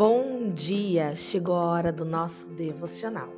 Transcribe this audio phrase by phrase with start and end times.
[0.00, 1.14] Bom dia!
[1.14, 3.28] Chegou a hora do nosso devocional.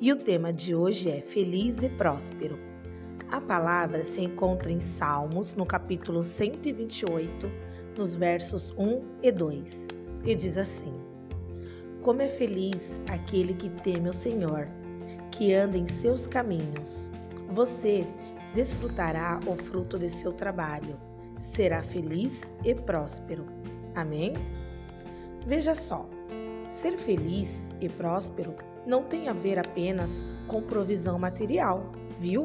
[0.00, 2.58] E o tema de hoje é Feliz e Próspero.
[3.30, 7.48] A palavra se encontra em Salmos, no capítulo 128,
[7.96, 9.86] nos versos 1 e 2,
[10.24, 10.92] e diz assim:
[12.02, 14.66] Como é feliz aquele que teme o Senhor,
[15.30, 17.08] que anda em seus caminhos.
[17.50, 18.04] Você
[18.52, 20.98] desfrutará o fruto de seu trabalho,
[21.38, 23.46] será feliz e próspero.
[23.94, 24.34] Amém?
[25.46, 26.08] Veja só,
[26.70, 28.54] ser feliz e próspero
[28.86, 32.44] não tem a ver apenas com provisão material, viu?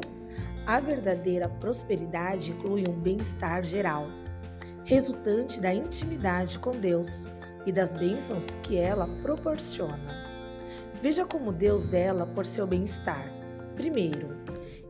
[0.66, 4.06] A verdadeira prosperidade inclui um bem-estar geral,
[4.84, 7.28] resultante da intimidade com Deus
[7.66, 10.24] e das bênçãos que ela proporciona.
[11.02, 13.30] Veja como Deus zela por seu bem-estar.
[13.74, 14.28] Primeiro,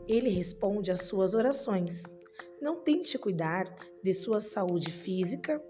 [0.06, 2.04] ele responde às suas orações.
[2.62, 3.66] Não tente cuidar
[4.02, 5.60] de sua saúde física,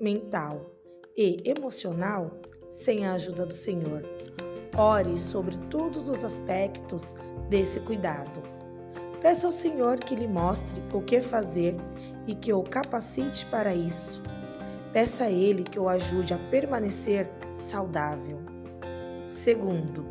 [0.00, 0.74] mental
[1.16, 2.30] e emocional
[2.70, 4.02] sem a ajuda do Senhor.
[4.76, 7.14] Ore sobre todos os aspectos
[7.48, 8.42] desse cuidado.
[9.20, 11.76] Peça ao Senhor que lhe mostre o que fazer
[12.26, 14.20] e que o capacite para isso.
[14.92, 18.40] Peça a Ele que o ajude a permanecer saudável.
[19.30, 20.04] Segundo,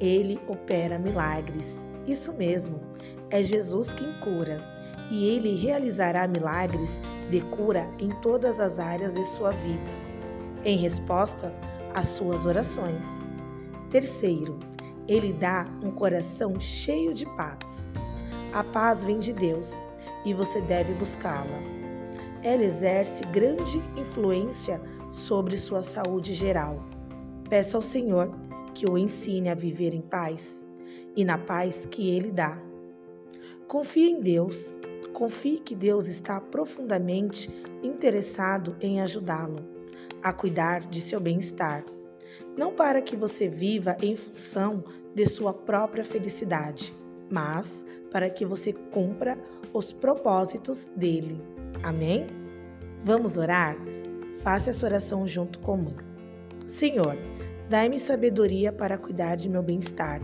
[0.00, 1.78] Ele opera milagres.
[2.06, 2.80] Isso mesmo,
[3.30, 4.60] é Jesus quem cura
[5.10, 10.05] e Ele realizará milagres de cura em todas as áreas de sua vida
[10.64, 11.52] em resposta
[11.94, 13.06] às suas orações.
[13.90, 14.58] Terceiro,
[15.08, 17.88] ele dá um coração cheio de paz.
[18.52, 19.72] A paz vem de Deus
[20.24, 21.58] e você deve buscá-la.
[22.42, 26.82] Ela exerce grande influência sobre sua saúde geral.
[27.48, 28.30] Peça ao Senhor
[28.74, 30.64] que o ensine a viver em paz
[31.16, 32.58] e na paz que ele dá.
[33.68, 34.74] Confie em Deus.
[35.12, 37.48] Confie que Deus está profundamente
[37.82, 39.75] interessado em ajudá-lo
[40.22, 41.84] a cuidar de seu bem-estar,
[42.56, 44.82] não para que você viva em função
[45.14, 46.94] de sua própria felicidade,
[47.30, 49.38] mas para que você cumpra
[49.72, 51.40] os propósitos dele.
[51.82, 52.26] Amém?
[53.04, 53.76] Vamos orar?
[54.42, 56.02] Faça essa oração junto comigo.
[56.66, 57.16] Senhor,
[57.68, 60.20] dai-me sabedoria para cuidar de meu bem-estar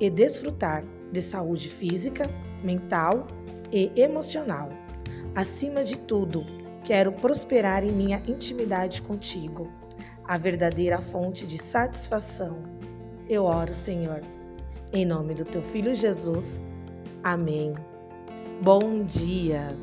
[0.00, 2.28] e desfrutar de saúde física,
[2.62, 3.26] mental
[3.72, 4.68] e emocional.
[5.34, 6.44] Acima de tudo,
[6.86, 9.68] Quero prosperar em minha intimidade contigo,
[10.24, 12.58] a verdadeira fonte de satisfação.
[13.28, 14.22] Eu oro, Senhor,
[14.92, 16.44] em nome do teu filho Jesus.
[17.24, 17.74] Amém.
[18.62, 19.76] Bom dia.